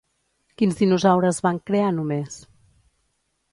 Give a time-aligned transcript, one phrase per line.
[0.61, 2.41] Quins dinosaures van crear només?